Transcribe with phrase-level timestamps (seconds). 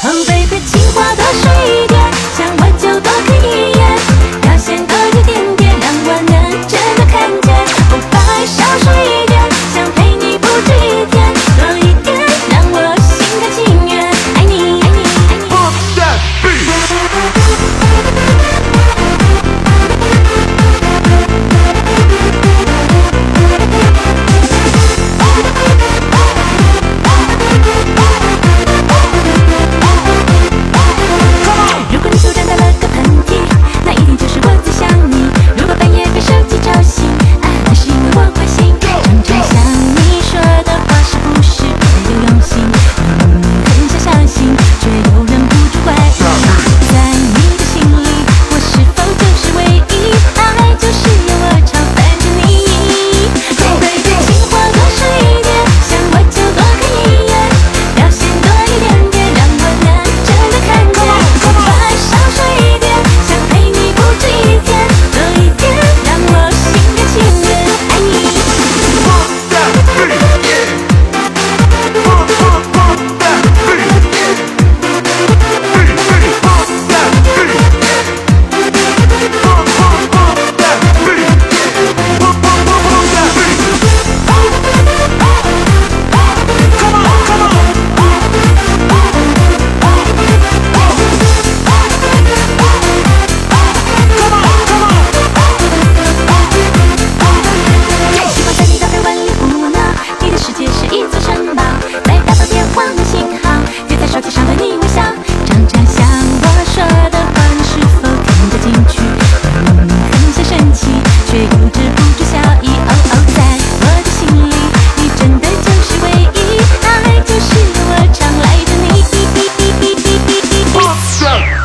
[0.00, 0.37] Hooray!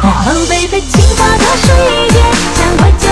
[0.02, 2.23] Oh baby，情话多瞬间，
[2.56, 3.03] 将我。